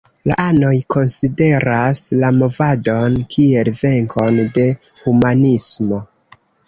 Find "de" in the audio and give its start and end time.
4.57-4.65